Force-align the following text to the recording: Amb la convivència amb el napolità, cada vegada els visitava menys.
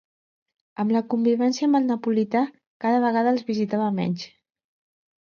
Amb 0.83 0.93
la 0.93 1.01
convivència 1.13 1.67
amb 1.67 1.77
el 1.79 1.85
napolità, 1.89 2.41
cada 2.85 3.03
vegada 3.03 3.33
els 3.35 3.45
visitava 3.51 3.91
menys. 3.99 4.25